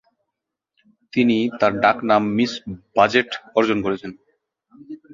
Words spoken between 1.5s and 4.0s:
তার ডাক নাম "মিস বাজেট" অর্জন